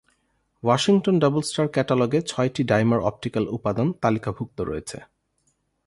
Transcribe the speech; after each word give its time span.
Washington 0.63 1.15
double 1.19 1.41
star 1.41 1.67
ক্যাটালগে 1.75 2.19
ছয়টি 2.21 2.61
ডাইমার 2.63 2.99
অপটিক্যাল 3.01 3.45
উপাদান 3.47 3.87
তালিকাভুক্ত 4.01 4.57
রয়েছে। 4.61 4.97